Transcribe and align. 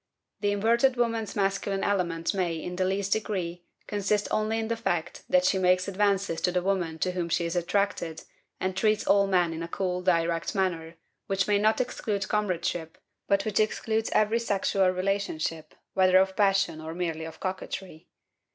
The 0.39 0.51
inverted 0.51 0.95
woman's 0.95 1.35
masculine 1.35 1.83
element 1.83 2.33
may, 2.33 2.55
in 2.55 2.77
the 2.77 2.85
least 2.85 3.13
degree, 3.13 3.65
consist 3.85 4.27
only 4.31 4.57
in 4.57 4.67
the 4.67 4.75
fact 4.75 5.21
that 5.29 5.45
she 5.45 5.59
makes 5.59 5.87
advances 5.87 6.41
to 6.41 6.51
the 6.51 6.63
woman 6.63 6.97
to 6.97 7.11
whom 7.11 7.29
she 7.29 7.45
is 7.45 7.55
attracted 7.55 8.23
and 8.59 8.75
treats 8.75 9.05
all 9.05 9.27
men 9.27 9.53
in 9.53 9.61
a 9.61 9.67
cool, 9.67 10.01
direct 10.01 10.55
manner, 10.55 10.95
which 11.27 11.47
may 11.47 11.59
not 11.59 11.79
exclude 11.79 12.27
comradeship, 12.27 12.97
but 13.27 13.45
which 13.45 13.59
excludes 13.59 14.09
every 14.11 14.39
sexual 14.39 14.89
relationship, 14.89 15.75
whether 15.93 16.17
of 16.17 16.35
passion 16.35 16.81
or 16.81 16.95
merely 16.95 17.23
of 17.25 17.39
coquetry. 17.39 18.07